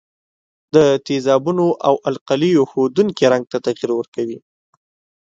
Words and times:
د 0.75 0.77
تیزابونو 1.07 1.65
او 1.87 1.93
القلیو 2.09 2.67
ښودونکي 2.71 3.25
رنګ 3.33 3.45
ته 3.51 3.57
تغیر 3.65 3.91
ورکوي. 3.95 4.37